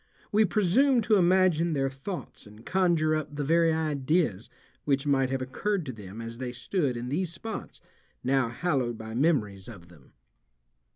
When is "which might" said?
4.83-5.29